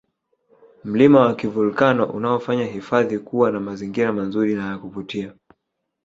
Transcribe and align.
mlima 0.83 1.19
wa 1.21 1.35
kivolkano 1.35 2.05
unaofanya 2.05 2.65
hifadhi 2.65 3.19
kuwa 3.19 3.51
na 3.51 3.59
mazingira 3.59 4.13
mazuri 4.13 4.55
na 4.55 4.69
yakuvutia 4.71 5.33